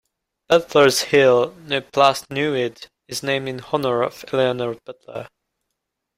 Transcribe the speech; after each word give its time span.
Butler's 0.47 1.01
Hill, 1.01 1.53
near 1.57 1.81
Plas 1.81 2.23
Newydd, 2.27 2.87
is 3.07 3.21
named 3.21 3.47
in 3.47 3.59
honour 3.61 4.01
of 4.01 4.25
Eleanor 4.33 4.73
Butler. 4.83 5.27